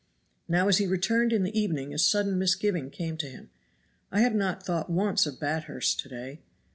Now 0.47 0.67
as 0.67 0.79
he 0.79 0.87
returned 0.87 1.31
in 1.31 1.43
the 1.43 1.55
evening 1.55 1.93
a 1.93 1.99
sudden 1.99 2.39
misgiving 2.39 2.89
came 2.89 3.17
to 3.17 3.27
him. 3.29 3.51
"I 4.11 4.21
have 4.21 4.33
not 4.33 4.65
thought 4.65 4.89
once 4.89 5.27
of 5.27 5.39
Bathurst 5.39 5.99
to 5.99 6.09
day. 6.09 6.39